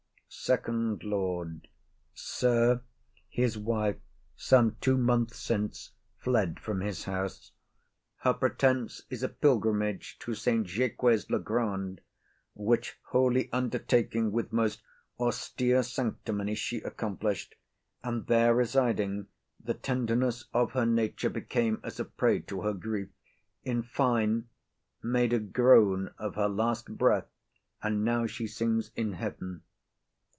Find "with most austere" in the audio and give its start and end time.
14.31-15.83